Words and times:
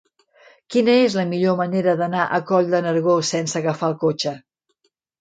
Quina 0.75 0.95
és 1.01 1.17
la 1.19 1.25
millor 1.33 1.59
manera 1.59 1.95
d'anar 2.01 2.25
a 2.25 2.41
Coll 2.49 2.75
de 2.75 2.83
Nargó 2.89 3.21
sense 3.35 3.63
agafar 3.65 3.95
el 3.95 3.99
cotxe? 4.09 4.39